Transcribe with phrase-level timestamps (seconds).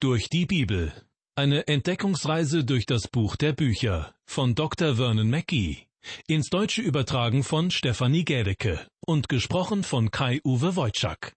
[0.00, 0.92] Durch die Bibel.
[1.34, 4.94] Eine Entdeckungsreise durch das Buch der Bücher von Dr.
[4.94, 5.88] Vernon Mackey.
[6.28, 11.32] Ins Deutsche übertragen von Stefanie Gädecke und gesprochen von Kai-Uwe Wojczak.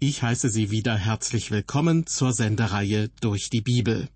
[0.00, 4.08] Ich heiße Sie wieder herzlich willkommen zur Sendereihe Durch die Bibel.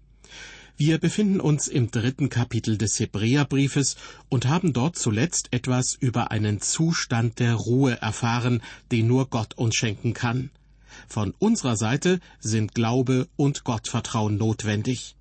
[0.78, 3.96] Wir befinden uns im dritten Kapitel des Hebräerbriefes
[4.30, 9.76] und haben dort zuletzt etwas über einen Zustand der Ruhe erfahren, den nur Gott uns
[9.76, 10.50] schenken kann.
[11.06, 15.16] Von unserer Seite sind Glaube und Gottvertrauen notwendig.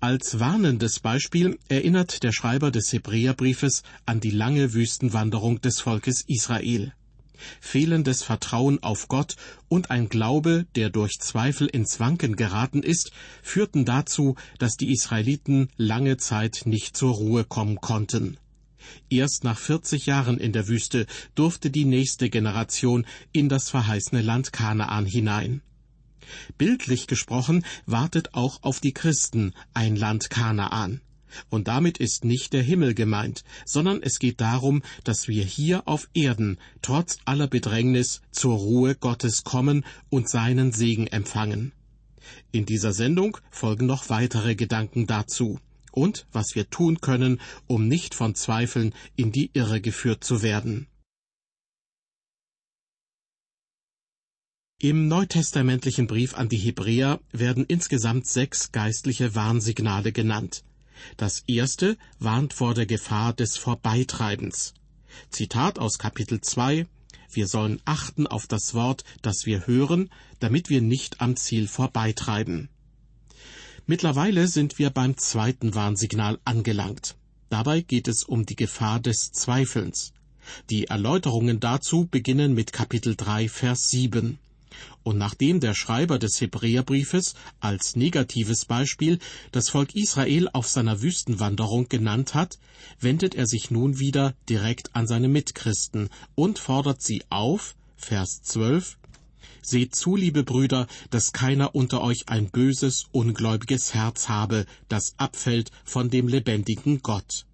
[0.00, 6.92] Als warnendes Beispiel erinnert der Schreiber des Hebräerbriefes an die lange Wüstenwanderung des Volkes Israel.
[7.60, 9.36] Fehlendes Vertrauen auf Gott
[9.68, 15.68] und ein Glaube, der durch Zweifel ins Wanken geraten ist, führten dazu, dass die Israeliten
[15.76, 18.38] lange Zeit nicht zur Ruhe kommen konnten.
[19.10, 24.52] Erst nach 40 Jahren in der Wüste durfte die nächste Generation in das verheißene Land
[24.52, 25.62] Kanaan hinein.
[26.58, 31.00] Bildlich gesprochen wartet auch auf die Christen ein Land Kanaan.
[31.48, 36.08] Und damit ist nicht der Himmel gemeint, sondern es geht darum, dass wir hier auf
[36.12, 41.72] Erden trotz aller Bedrängnis zur Ruhe Gottes kommen und seinen Segen empfangen.
[42.50, 45.58] In dieser Sendung folgen noch weitere Gedanken dazu
[45.92, 50.88] und was wir tun können, um nicht von Zweifeln in die Irre geführt zu werden.
[54.80, 60.64] Im neutestamentlichen Brief an die Hebräer werden insgesamt sechs geistliche Warnsignale genannt.
[61.16, 64.74] Das erste warnt vor der Gefahr des Vorbeitreibens.
[65.30, 66.86] Zitat aus Kapitel 2
[67.30, 70.10] Wir sollen achten auf das Wort, das wir hören,
[70.40, 72.68] damit wir nicht am Ziel vorbeitreiben.
[73.86, 77.16] Mittlerweile sind wir beim zweiten Warnsignal angelangt.
[77.48, 80.12] Dabei geht es um die Gefahr des Zweifelns.
[80.70, 84.38] Die Erläuterungen dazu beginnen mit Kapitel 3, Vers 7.
[85.02, 89.18] Und nachdem der Schreiber des Hebräerbriefes als negatives Beispiel
[89.50, 92.58] das Volk Israel auf seiner Wüstenwanderung genannt hat,
[93.00, 98.96] wendet er sich nun wieder direkt an seine Mitchristen und fordert sie auf, Vers 12,
[99.62, 105.70] Seht zu, liebe Brüder, dass keiner unter euch ein böses, ungläubiges Herz habe, das abfällt
[105.84, 107.46] von dem lebendigen Gott.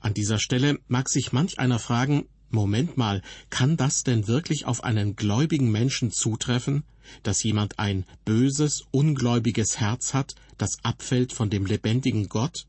[0.00, 4.84] An dieser Stelle mag sich manch einer fragen, Moment mal, kann das denn wirklich auf
[4.84, 6.84] einen gläubigen Menschen zutreffen,
[7.22, 12.66] dass jemand ein böses, ungläubiges Herz hat, das abfällt von dem lebendigen Gott?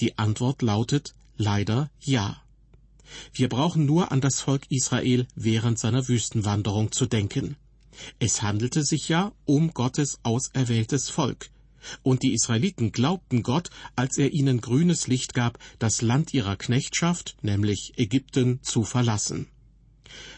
[0.00, 2.40] Die Antwort lautet leider ja.
[3.32, 7.56] Wir brauchen nur an das Volk Israel während seiner Wüstenwanderung zu denken.
[8.18, 11.50] Es handelte sich ja um Gottes auserwähltes Volk.
[12.02, 17.36] Und die Israeliten glaubten Gott, als er ihnen grünes Licht gab, das Land ihrer Knechtschaft,
[17.42, 19.46] nämlich Ägypten, zu verlassen.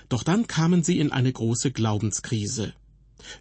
[0.09, 2.75] Doch dann kamen sie in eine große Glaubenskrise.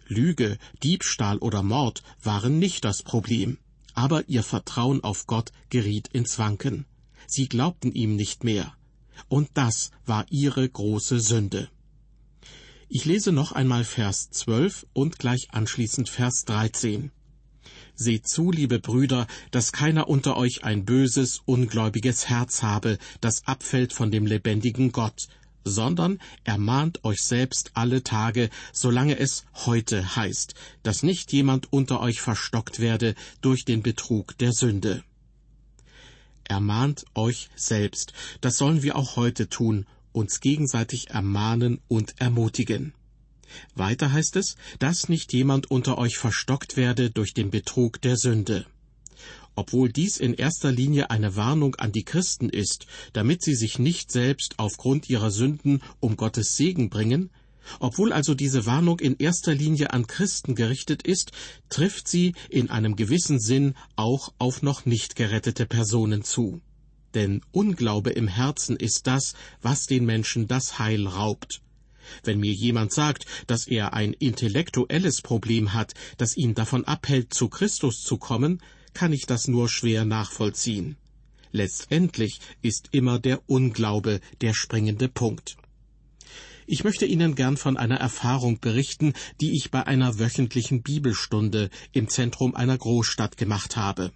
[0.06, 3.58] Lüge, Diebstahl oder Mord waren nicht das Problem,
[3.94, 6.86] aber ihr Vertrauen auf Gott geriet ins Wanken.
[7.26, 8.74] Sie glaubten ihm nicht mehr
[9.28, 11.68] und das war ihre große Sünde.
[12.88, 17.12] Ich lese noch einmal Vers 12 und gleich anschließend Vers 13.
[17.94, 23.92] Seht zu, liebe Brüder, dass keiner unter euch ein böses, ungläubiges Herz habe, das abfällt
[23.92, 25.28] von dem lebendigen Gott,
[25.64, 32.20] sondern ermahnt euch selbst alle Tage, solange es heute heißt, dass nicht jemand unter euch
[32.20, 35.04] verstockt werde durch den Betrug der Sünde
[36.50, 38.12] ermahnt euch selbst.
[38.40, 42.92] Das sollen wir auch heute tun, uns gegenseitig ermahnen und ermutigen.
[43.74, 48.66] Weiter heißt es, dass nicht jemand unter euch verstockt werde durch den Betrug der Sünde.
[49.56, 54.10] Obwohl dies in erster Linie eine Warnung an die Christen ist, damit sie sich nicht
[54.10, 57.30] selbst aufgrund ihrer Sünden um Gottes Segen bringen,
[57.78, 61.32] obwohl also diese Warnung in erster Linie an Christen gerichtet ist,
[61.68, 66.60] trifft sie in einem gewissen Sinn auch auf noch nicht gerettete Personen zu.
[67.14, 71.60] Denn Unglaube im Herzen ist das, was den Menschen das Heil raubt.
[72.24, 77.48] Wenn mir jemand sagt, dass er ein intellektuelles Problem hat, das ihn davon abhält, zu
[77.48, 78.60] Christus zu kommen,
[78.94, 80.96] kann ich das nur schwer nachvollziehen.
[81.52, 85.56] Letztendlich ist immer der Unglaube der springende Punkt.
[86.72, 92.08] Ich möchte Ihnen gern von einer Erfahrung berichten, die ich bei einer wöchentlichen Bibelstunde im
[92.08, 94.12] Zentrum einer Großstadt gemacht habe.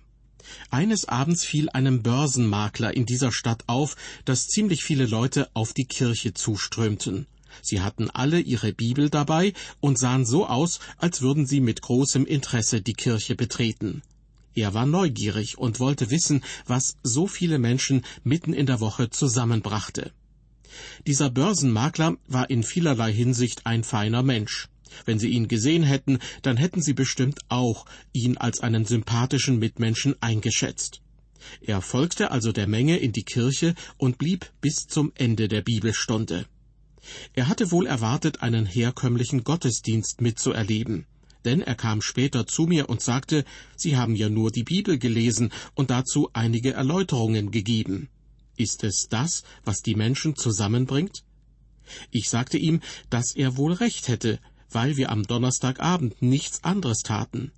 [0.70, 5.86] Eines Abends fiel einem Börsenmakler in dieser Stadt auf, dass ziemlich viele Leute auf die
[5.86, 7.26] Kirche zuströmten.
[7.60, 12.24] Sie hatten alle ihre Bibel dabei und sahen so aus, als würden sie mit großem
[12.24, 14.02] Interesse die Kirche betreten.
[14.54, 20.12] Er war neugierig und wollte wissen, was so viele Menschen mitten in der Woche zusammenbrachte.
[21.06, 24.68] Dieser Börsenmakler war in vielerlei Hinsicht ein feiner Mensch.
[25.04, 30.14] Wenn Sie ihn gesehen hätten, dann hätten Sie bestimmt auch ihn als einen sympathischen Mitmenschen
[30.20, 31.00] eingeschätzt.
[31.60, 36.46] Er folgte also der Menge in die Kirche und blieb bis zum Ende der Bibelstunde.
[37.34, 41.06] Er hatte wohl erwartet, einen herkömmlichen Gottesdienst mitzuerleben,
[41.44, 43.44] denn er kam später zu mir und sagte,
[43.76, 48.08] Sie haben ja nur die Bibel gelesen und dazu einige Erläuterungen gegeben.
[48.56, 51.24] Ist es das, was die Menschen zusammenbringt?
[52.10, 52.80] Ich sagte ihm,
[53.10, 54.40] dass er wohl recht hätte,
[54.70, 57.52] weil wir am Donnerstagabend nichts anderes taten.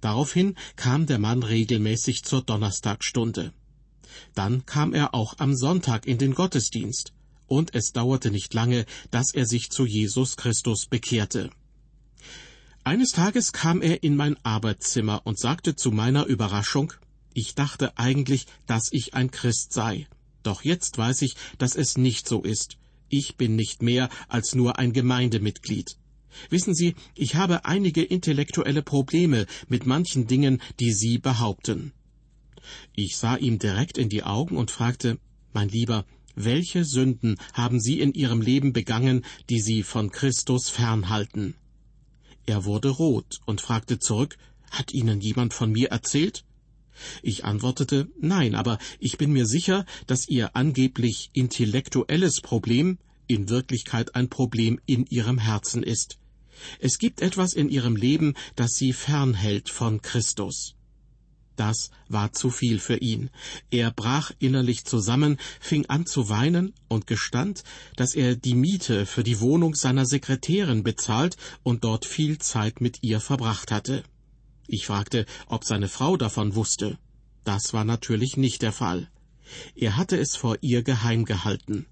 [0.00, 3.52] Daraufhin kam der Mann regelmäßig zur Donnerstagstunde.
[4.34, 7.12] Dann kam er auch am Sonntag in den Gottesdienst,
[7.46, 11.50] und es dauerte nicht lange, dass er sich zu Jesus Christus bekehrte.
[12.84, 16.92] Eines Tages kam er in mein Arbeitszimmer und sagte zu meiner Überraschung,
[17.34, 20.06] ich dachte eigentlich, dass ich ein Christ sei.
[20.42, 22.76] Doch jetzt weiß ich, dass es nicht so ist.
[23.08, 25.96] Ich bin nicht mehr als nur ein Gemeindemitglied.
[26.50, 31.92] Wissen Sie, ich habe einige intellektuelle Probleme mit manchen Dingen, die Sie behaupten.
[32.94, 35.18] Ich sah ihm direkt in die Augen und fragte,
[35.52, 36.04] mein Lieber,
[36.34, 41.54] welche Sünden haben Sie in Ihrem Leben begangen, die Sie von Christus fernhalten?
[42.46, 44.36] Er wurde rot und fragte zurück,
[44.70, 46.44] hat Ihnen jemand von mir erzählt?
[47.22, 54.14] Ich antwortete, nein, aber ich bin mir sicher, dass Ihr angeblich intellektuelles Problem in Wirklichkeit
[54.14, 56.18] ein Problem in Ihrem Herzen ist.
[56.80, 60.74] Es gibt etwas in ihrem Leben, das sie fernhält von Christus.
[61.56, 63.30] Das war zu viel für ihn.
[63.70, 67.64] Er brach innerlich zusammen, fing an zu weinen und gestand,
[67.96, 73.02] dass er die Miete für die Wohnung seiner Sekretärin bezahlt und dort viel Zeit mit
[73.02, 74.04] ihr verbracht hatte.
[74.68, 76.98] Ich fragte, ob seine Frau davon wusste.
[77.42, 79.10] Das war natürlich nicht der Fall.
[79.74, 81.86] Er hatte es vor ihr geheim gehalten.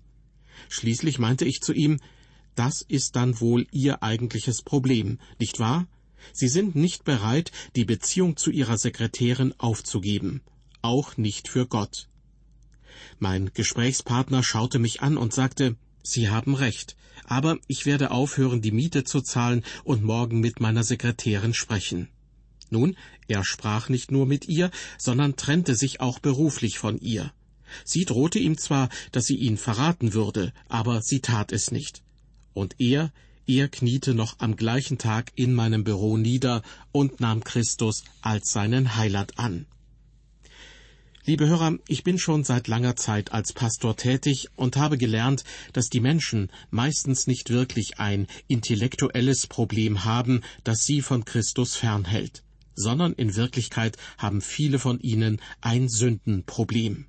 [0.68, 1.98] Schließlich meinte ich zu ihm,
[2.54, 5.86] das ist dann wohl Ihr eigentliches Problem, nicht wahr?
[6.32, 10.42] Sie sind nicht bereit, die Beziehung zu Ihrer Sekretärin aufzugeben,
[10.82, 12.08] auch nicht für Gott.
[13.18, 18.72] Mein Gesprächspartner schaute mich an und sagte, Sie haben recht, aber ich werde aufhören, die
[18.72, 22.08] Miete zu zahlen und morgen mit meiner Sekretärin sprechen.
[22.70, 22.96] Nun,
[23.28, 27.32] er sprach nicht nur mit ihr, sondern trennte sich auch beruflich von ihr.
[27.84, 32.02] Sie drohte ihm zwar, dass sie ihn verraten würde, aber sie tat es nicht.
[32.54, 33.12] Und er,
[33.46, 38.96] er kniete noch am gleichen Tag in meinem Büro nieder und nahm Christus als seinen
[38.96, 39.66] Heiland an.
[41.28, 45.42] Liebe Hörer, ich bin schon seit langer Zeit als Pastor tätig und habe gelernt,
[45.72, 52.44] dass die Menschen meistens nicht wirklich ein intellektuelles Problem haben, das sie von Christus fernhält,
[52.76, 57.06] sondern in Wirklichkeit haben viele von ihnen ein Sündenproblem.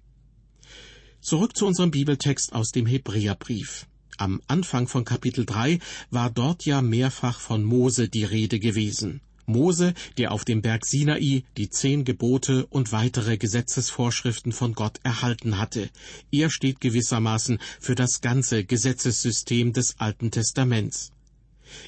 [1.21, 3.85] Zurück zu unserem Bibeltext aus dem Hebräerbrief.
[4.17, 5.79] Am Anfang von Kapitel 3
[6.09, 9.21] war dort ja mehrfach von Mose die Rede gewesen.
[9.45, 15.57] Mose, der auf dem Berg Sinai die zehn Gebote und weitere Gesetzesvorschriften von Gott erhalten
[15.57, 15.89] hatte.
[16.31, 21.11] Er steht gewissermaßen für das ganze Gesetzessystem des Alten Testaments.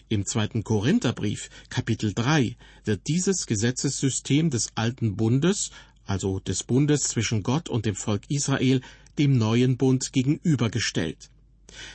[0.08, 5.72] Im zweiten Korintherbrief, Kapitel 3, wird dieses Gesetzessystem des Alten Bundes,
[6.06, 8.82] also des Bundes zwischen Gott und dem Volk Israel,
[9.18, 11.30] dem neuen Bund gegenübergestellt.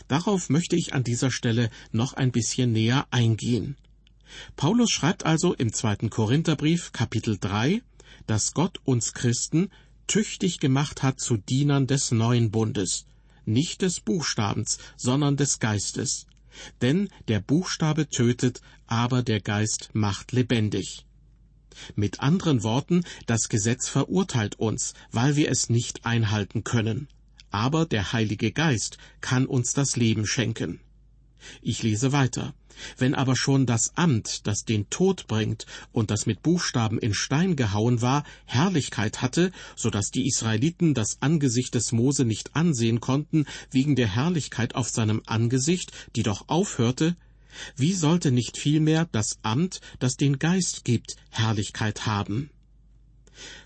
[0.08, 3.76] Darauf möchte ich an dieser Stelle noch ein bisschen näher eingehen.
[4.56, 7.82] Paulus schreibt also im zweiten Korintherbrief Kapitel 3,
[8.26, 9.70] dass Gott uns Christen
[10.06, 13.06] tüchtig gemacht hat zu Dienern des neuen Bundes,
[13.44, 16.26] nicht des Buchstabens, sondern des Geistes.
[16.82, 21.06] Denn der Buchstabe tötet, aber der Geist macht lebendig.
[21.96, 27.08] Mit anderen Worten, das Gesetz verurteilt uns, weil wir es nicht einhalten können
[27.54, 30.80] aber der Heilige Geist kann uns das Leben schenken.
[31.62, 32.54] Ich lese weiter.
[32.98, 37.56] Wenn aber schon das Amt, das den Tod bringt und das mit Buchstaben in Stein
[37.56, 43.46] gehauen war, Herrlichkeit hatte, so dass die Israeliten das Angesicht des Mose nicht ansehen konnten,
[43.70, 47.16] wegen der Herrlichkeit auf seinem Angesicht, die doch aufhörte,
[47.76, 52.50] wie sollte nicht vielmehr das Amt, das den Geist gibt, Herrlichkeit haben?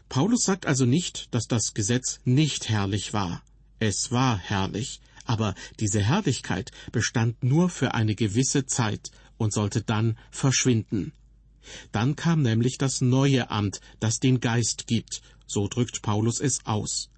[0.08, 3.42] Paulus sagt also nicht, dass das Gesetz nicht herrlich war.
[3.78, 10.18] Es war herrlich, aber diese Herrlichkeit bestand nur für eine gewisse Zeit und sollte dann
[10.30, 11.12] verschwinden.
[11.92, 17.11] Dann kam nämlich das neue Amt, das den Geist gibt, so drückt Paulus es aus.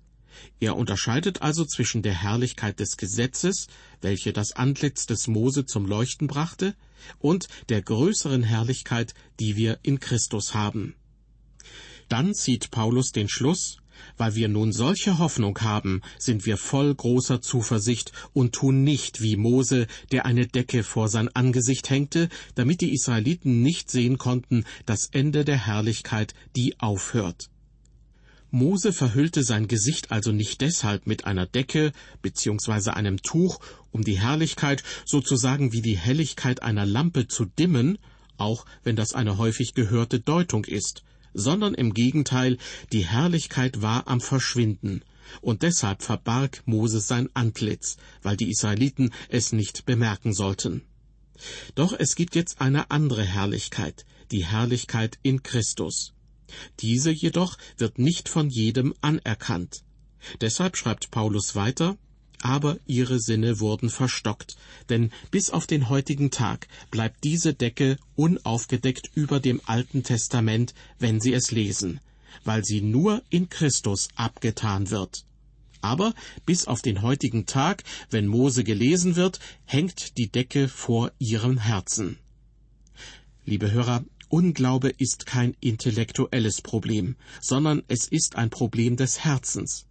[0.58, 3.66] Er unterscheidet also zwischen der Herrlichkeit des Gesetzes,
[4.00, 6.74] welche das Antlitz des Mose zum Leuchten brachte,
[7.18, 10.94] und der größeren Herrlichkeit, die wir in Christus haben.
[12.08, 13.79] Dann zieht Paulus den Schluss,
[14.16, 19.36] Weil wir nun solche Hoffnung haben, sind wir voll großer Zuversicht und tun nicht wie
[19.36, 25.08] Mose, der eine Decke vor sein Angesicht hängte, damit die Israeliten nicht sehen konnten das
[25.12, 27.50] Ende der Herrlichkeit, die aufhört.
[28.52, 32.90] Mose verhüllte sein Gesicht also nicht deshalb mit einer Decke bzw.
[32.90, 33.60] einem Tuch,
[33.92, 37.98] um die Herrlichkeit sozusagen wie die Helligkeit einer Lampe zu dimmen,
[38.38, 42.58] auch wenn das eine häufig gehörte Deutung ist, sondern im Gegenteil,
[42.92, 45.02] die Herrlichkeit war am Verschwinden,
[45.40, 50.82] und deshalb verbarg Moses sein Antlitz, weil die Israeliten es nicht bemerken sollten.
[51.74, 56.12] Doch es gibt jetzt eine andere Herrlichkeit, die Herrlichkeit in Christus.
[56.80, 59.82] Diese jedoch wird nicht von jedem anerkannt.
[60.40, 61.96] Deshalb schreibt Paulus weiter,
[62.42, 64.56] aber ihre Sinne wurden verstockt,
[64.88, 71.20] denn bis auf den heutigen Tag bleibt diese Decke unaufgedeckt über dem Alten Testament, wenn
[71.20, 72.00] Sie es lesen,
[72.44, 75.24] weil sie nur in Christus abgetan wird.
[75.82, 81.58] Aber bis auf den heutigen Tag, wenn Mose gelesen wird, hängt die Decke vor ihrem
[81.58, 82.18] Herzen.
[83.46, 89.86] Liebe Hörer, Unglaube ist kein intellektuelles Problem, sondern es ist ein Problem des Herzens.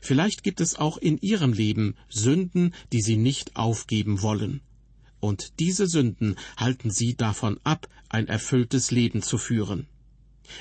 [0.00, 4.60] Vielleicht gibt es auch in Ihrem Leben Sünden, die Sie nicht aufgeben wollen.
[5.20, 9.86] Und diese Sünden halten Sie davon ab, ein erfülltes Leben zu führen.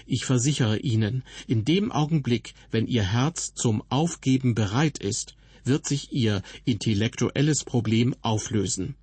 [0.05, 6.11] Ich versichere Ihnen, in dem Augenblick, wenn Ihr Herz zum Aufgeben bereit ist, wird sich
[6.11, 8.95] Ihr intellektuelles Problem auflösen.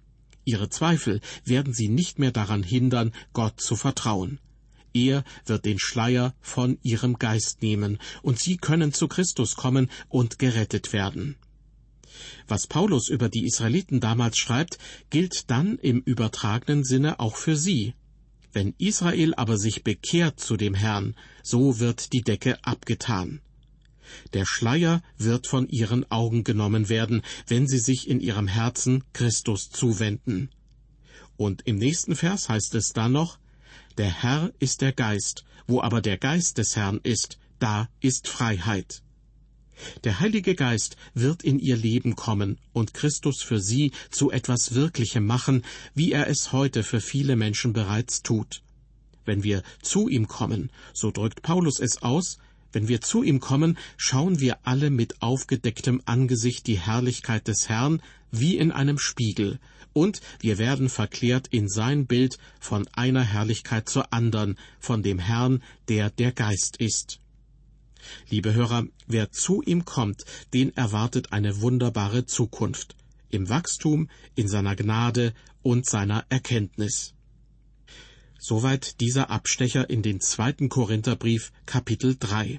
[0.44, 4.40] Ihre Zweifel werden Sie nicht mehr daran hindern, Gott zu vertrauen.
[4.92, 10.38] Er wird den Schleier von ihrem Geist nehmen, und sie können zu Christus kommen und
[10.38, 11.36] gerettet werden.
[12.48, 14.78] Was Paulus über die Israeliten damals schreibt,
[15.10, 17.94] gilt dann im übertragenen Sinne auch für sie.
[18.52, 23.40] Wenn Israel aber sich bekehrt zu dem Herrn, so wird die Decke abgetan.
[24.32, 29.70] Der Schleier wird von ihren Augen genommen werden, wenn sie sich in ihrem Herzen Christus
[29.70, 30.50] zuwenden.
[31.36, 33.38] Und im nächsten Vers heißt es dann noch,
[33.98, 39.02] der Herr ist der Geist, wo aber der Geist des Herrn ist, da ist Freiheit.
[40.04, 45.24] Der Heilige Geist wird in ihr Leben kommen und Christus für sie zu etwas Wirklichem
[45.26, 48.62] machen, wie er es heute für viele Menschen bereits tut.
[49.24, 52.38] Wenn wir zu ihm kommen, so drückt Paulus es aus,
[52.72, 58.02] wenn wir zu ihm kommen, schauen wir alle mit aufgedecktem Angesicht die Herrlichkeit des Herrn
[58.30, 59.58] wie in einem Spiegel,
[59.92, 65.62] und wir werden verklärt in sein Bild von einer Herrlichkeit zur andern, von dem Herrn,
[65.88, 67.20] der der Geist ist.
[68.28, 70.24] Liebe Hörer, wer zu ihm kommt,
[70.54, 72.96] den erwartet eine wunderbare Zukunft,
[73.30, 77.14] im Wachstum, in seiner Gnade und seiner Erkenntnis.
[78.42, 82.58] Soweit dieser Abstecher in den zweiten Korintherbrief Kapitel 3.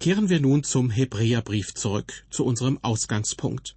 [0.00, 3.74] Kehren wir nun zum Hebräerbrief zurück, zu unserem Ausgangspunkt.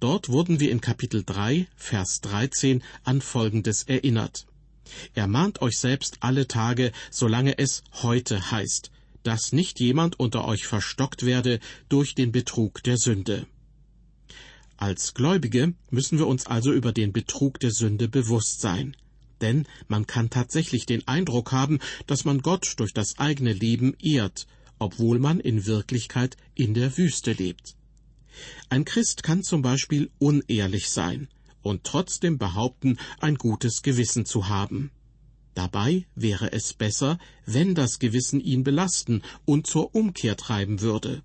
[0.00, 4.48] Dort wurden wir in Kapitel 3, Vers 13 an Folgendes erinnert.
[5.14, 8.90] Er mahnt euch selbst alle Tage, solange es heute heißt,
[9.22, 13.46] dass nicht jemand unter euch verstockt werde durch den Betrug der Sünde.
[14.76, 18.96] Als Gläubige müssen wir uns also über den Betrug der Sünde bewusst sein.
[19.40, 24.46] Denn man kann tatsächlich den Eindruck haben, dass man Gott durch das eigene Leben ehrt,
[24.78, 27.76] obwohl man in Wirklichkeit in der Wüste lebt.
[28.68, 31.28] Ein Christ kann zum Beispiel unehrlich sein
[31.62, 34.90] und trotzdem behaupten, ein gutes Gewissen zu haben.
[35.54, 41.22] Dabei wäre es besser, wenn das Gewissen ihn belasten und zur Umkehr treiben würde.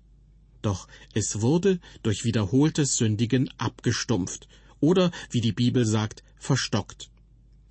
[0.62, 4.48] Doch es wurde durch wiederholtes Sündigen abgestumpft
[4.80, 7.08] oder, wie die Bibel sagt, verstockt.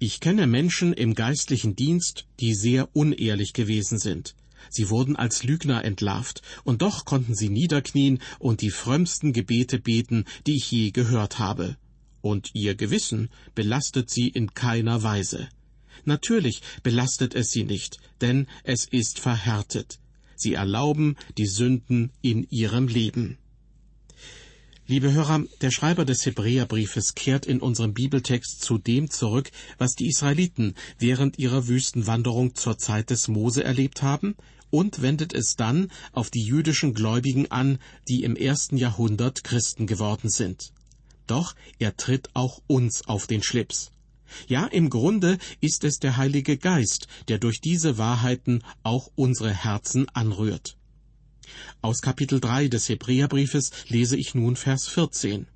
[0.08, 4.36] Ich kenne Menschen im geistlichen Dienst, die sehr unehrlich gewesen sind.
[4.70, 10.26] Sie wurden als Lügner entlarvt, und doch konnten sie niederknien und die frömmsten Gebete beten,
[10.46, 11.78] die ich je gehört habe.
[12.22, 15.50] Und ihr Gewissen belastet sie in keiner Weise.
[16.04, 19.98] Natürlich belastet es sie nicht, denn es ist verhärtet.
[20.36, 23.40] Sie erlauben die Sünden in ihrem Leben.
[24.88, 29.50] Liebe Hörer, der Schreiber des Hebräerbriefes kehrt in unserem Bibeltext zu dem zurück,
[29.80, 34.36] was die Israeliten während ihrer Wüstenwanderung zur Zeit des Mose erlebt haben,
[34.70, 40.30] und wendet es dann auf die jüdischen Gläubigen an, die im ersten Jahrhundert Christen geworden
[40.30, 40.72] sind.
[41.26, 43.92] Doch er tritt auch uns auf den Schlips.
[44.48, 50.08] Ja, im Grunde ist es der Heilige Geist, der durch diese Wahrheiten auch unsere Herzen
[50.14, 50.78] anrührt.
[51.82, 55.48] Aus Kapitel 3 des Hebräerbriefes lese ich nun Vers 14.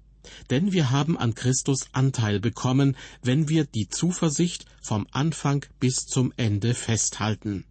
[0.50, 6.34] Denn wir haben an Christus Anteil bekommen, wenn wir die Zuversicht vom Anfang bis zum
[6.38, 7.66] Ende festhalten.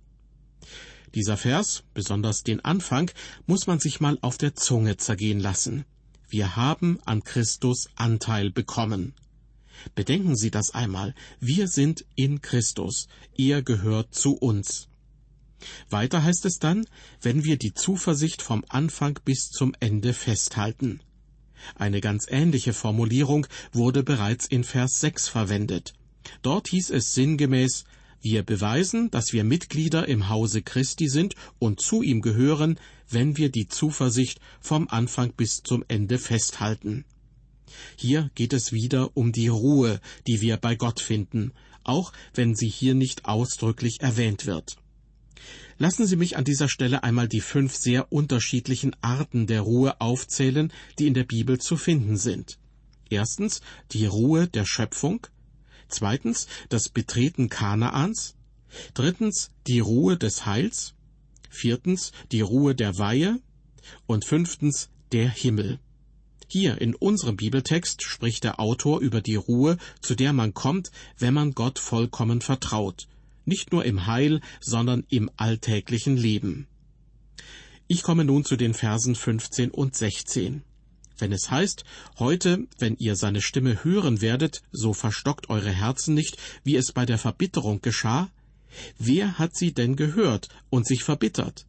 [1.15, 3.11] Dieser Vers, besonders den Anfang,
[3.47, 5.85] muss man sich mal auf der Zunge zergehen lassen.
[6.29, 9.15] Wir haben an Christus Anteil bekommen.
[9.95, 11.15] Bedenken Sie das einmal.
[11.41, 13.09] Wir sind in Christus.
[13.37, 14.89] Er gehört zu uns.
[15.91, 16.87] Weiter heißt es dann,
[17.21, 21.01] wenn wir die Zuversicht vom Anfang bis zum Ende festhalten.
[21.75, 25.95] Eine ganz ähnliche Formulierung wurde bereits in Vers 6 verwendet.
[26.43, 27.85] Dort hieß es sinngemäß,
[28.21, 33.51] wir beweisen, dass wir Mitglieder im Hause Christi sind und zu ihm gehören, wenn wir
[33.51, 37.05] die Zuversicht vom Anfang bis zum Ende festhalten.
[37.97, 41.53] Hier geht es wieder um die Ruhe, die wir bei Gott finden,
[41.85, 44.79] auch wenn sie hier nicht ausdrücklich erwähnt wird.
[45.79, 50.73] Lassen Sie mich an dieser Stelle einmal die fünf sehr unterschiedlichen Arten der Ruhe aufzählen,
[50.99, 52.59] die in der Bibel zu finden sind.
[53.11, 53.61] Erstens
[53.93, 55.27] die Ruhe der Schöpfung,
[55.89, 58.35] zweitens das Betreten Kanaans,
[58.95, 60.95] drittens die Ruhe des Heils,
[61.49, 63.41] viertens die Ruhe der Weihe.
[64.07, 65.79] Und fünftens der Himmel.
[66.47, 71.35] Hier in unserem Bibeltext spricht der Autor über die Ruhe, zu der man kommt, wenn
[71.35, 73.07] man Gott vollkommen vertraut,
[73.49, 76.69] nicht nur im Heil, sondern im alltäglichen Leben.
[77.89, 80.63] Ich komme nun zu den Versen 15 und 16.
[81.17, 81.85] Wenn es heißt,
[82.19, 87.07] heute, wenn ihr seine Stimme hören werdet, so verstockt eure Herzen nicht, wie es bei
[87.07, 88.31] der Verbitterung geschah,
[88.99, 91.67] wer hat sie denn gehört und sich verbittert?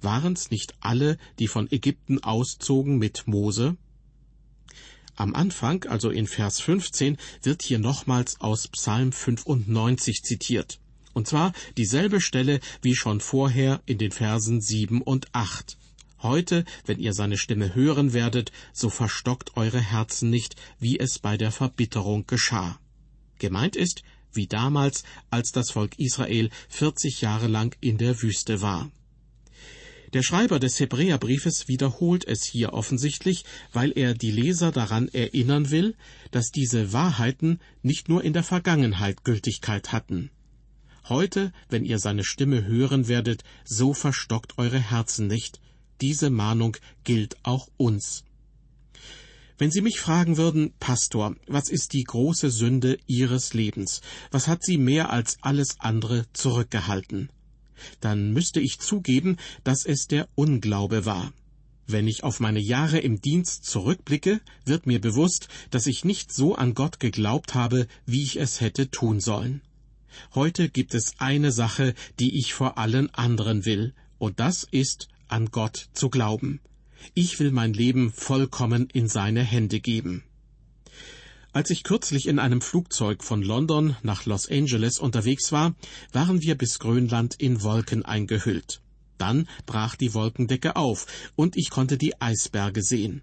[0.00, 3.76] Waren's nicht alle, die von Ägypten auszogen mit Mose?
[5.16, 10.78] Am Anfang, also in Vers 15, wird hier nochmals aus Psalm 95 zitiert.
[11.18, 15.76] Und zwar dieselbe Stelle wie schon vorher in den Versen 7 und 8.
[16.22, 21.36] Heute, wenn ihr seine Stimme hören werdet, so verstockt eure Herzen nicht, wie es bei
[21.36, 22.78] der Verbitterung geschah.
[23.40, 28.88] Gemeint ist, wie damals, als das Volk Israel 40 Jahre lang in der Wüste war.
[30.12, 35.96] Der Schreiber des Hebräerbriefes wiederholt es hier offensichtlich, weil er die Leser daran erinnern will,
[36.30, 40.30] dass diese Wahrheiten nicht nur in der Vergangenheit Gültigkeit hatten.
[41.08, 45.60] Heute, wenn ihr seine Stimme hören werdet, so verstockt eure Herzen nicht.
[46.00, 48.24] Diese Mahnung gilt auch uns.
[49.56, 54.02] Wenn Sie mich fragen würden, Pastor, was ist die große Sünde Ihres Lebens?
[54.30, 57.30] Was hat Sie mehr als alles andere zurückgehalten?
[58.00, 61.32] dann müsste ich zugeben, dass es der Unglaube war.
[61.86, 66.54] Wenn ich auf meine Jahre im Dienst zurückblicke, wird mir bewusst, dass ich nicht so
[66.54, 69.62] an Gott geglaubt habe, wie ich es hätte tun sollen.
[70.34, 75.50] Heute gibt es eine Sache, die ich vor allen anderen will, und das ist, an
[75.50, 76.60] Gott zu glauben.
[77.14, 80.24] Ich will mein Leben vollkommen in seine Hände geben.
[81.52, 85.74] Als ich kürzlich in einem Flugzeug von London nach Los Angeles unterwegs war,
[86.12, 88.82] waren wir bis Grönland in Wolken eingehüllt.
[89.16, 93.22] Dann brach die Wolkendecke auf und ich konnte die Eisberge sehen.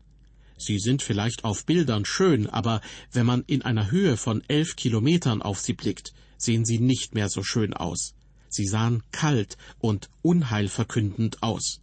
[0.57, 2.81] Sie sind vielleicht auf Bildern schön, aber
[3.11, 6.13] wenn man in einer Höhe von elf Kilometern auf sie blickt,
[6.45, 8.13] sehen sie nicht mehr so schön aus.
[8.47, 11.81] Sie sahen kalt und unheilverkündend aus.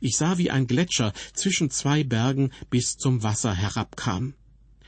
[0.00, 4.34] Ich sah, wie ein Gletscher zwischen zwei Bergen bis zum Wasser herabkam.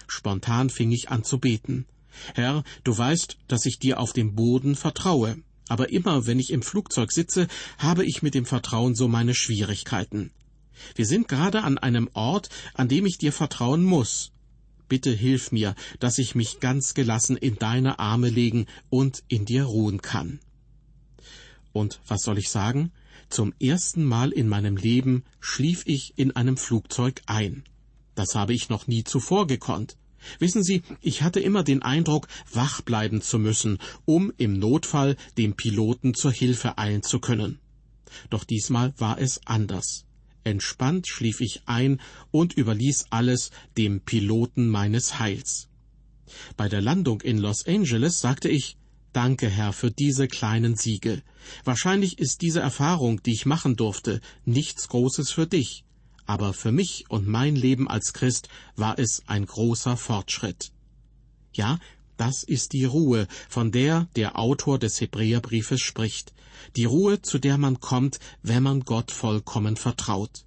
[0.07, 1.87] Spontan fing ich an zu beten.
[2.35, 5.38] Herr, du weißt, dass ich dir auf dem Boden vertraue.
[5.68, 7.48] Aber immer, wenn ich im Flugzeug sitze,
[7.79, 10.31] habe ich mit dem Vertrauen so meine Schwierigkeiten.
[10.94, 14.33] Wir sind gerade an einem Ort, an dem ich dir vertrauen muss.
[14.88, 19.64] Bitte hilf mir, dass ich mich ganz gelassen in deine Arme legen und in dir
[19.64, 20.40] ruhen kann.
[21.73, 22.92] Und was soll ich sagen?
[23.29, 27.64] Zum ersten Mal in meinem Leben schlief ich in einem Flugzeug ein.
[28.14, 29.97] Das habe ich noch nie zuvor gekonnt.
[30.38, 35.55] Wissen Sie, ich hatte immer den Eindruck, wach bleiben zu müssen, um im Notfall dem
[35.57, 37.59] Piloten zur Hilfe eilen zu können.
[38.31, 40.05] Doch diesmal war es anders.
[40.44, 42.00] Entspannt schlief ich ein
[42.31, 45.68] und überließ alles dem Piloten meines Heils.
[46.57, 48.76] Bei der Landung in Los Angeles sagte ich
[49.12, 51.22] Danke, Herr, für diese kleinen Siege.
[51.64, 55.85] Wahrscheinlich ist diese Erfahrung, die ich machen durfte, nichts Großes für dich,
[56.24, 60.72] aber für mich und mein Leben als Christ war es ein großer Fortschritt.
[61.52, 61.78] Ja,
[62.16, 66.33] das ist die Ruhe, von der der Autor des Hebräerbriefes spricht,
[66.77, 70.44] die Ruhe, zu der man kommt, wenn man Gott vollkommen vertraut.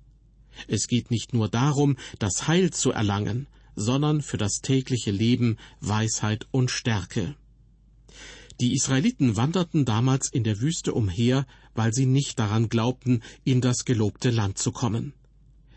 [0.68, 6.48] Es geht nicht nur darum, das Heil zu erlangen, sondern für das tägliche Leben Weisheit
[6.52, 7.36] und Stärke.
[8.62, 13.84] Die Israeliten wanderten damals in der Wüste umher, weil sie nicht daran glaubten, in das
[13.84, 15.14] gelobte Land zu kommen.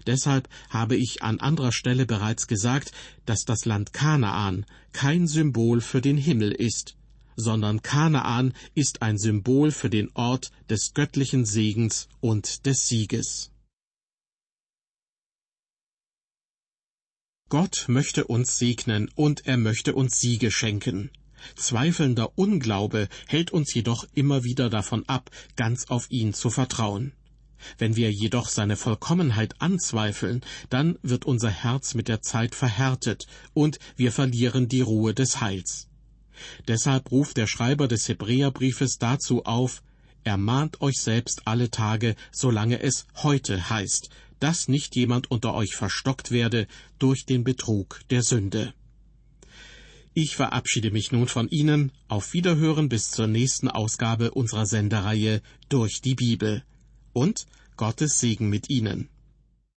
[0.09, 2.93] Deshalb habe ich an anderer Stelle bereits gesagt,
[3.27, 6.97] dass das Land Kanaan kein Symbol für den Himmel ist,
[7.37, 13.51] sondern Kanaan ist ein Symbol für den Ort des göttlichen Segens und des Sieges.
[17.51, 21.11] Gott möchte uns segnen und er möchte uns Siege schenken.
[21.55, 27.13] Zweifelnder Unglaube hält uns jedoch immer wieder davon ab, ganz auf ihn zu vertrauen.
[27.79, 33.79] Wenn wir jedoch seine Vollkommenheit anzweifeln, dann wird unser Herz mit der Zeit verhärtet und
[33.97, 35.89] wir verlieren die Ruhe des Heils.
[36.67, 39.83] Deshalb ruft der Schreiber des Hebräerbriefes dazu auf,
[40.25, 46.31] ermahnt euch selbst alle Tage, solange es heute heißt, dass nicht jemand unter euch verstockt
[46.31, 46.67] werde
[46.99, 48.73] durch den Betrug der Sünde.
[50.15, 51.93] Ich verabschiede mich nun von Ihnen.
[52.09, 56.65] Auf Wiederhören bis zur nächsten Ausgabe unserer Sendereihe durch die Bibel.
[57.19, 59.09] Und Gottes Segen mit Ihnen.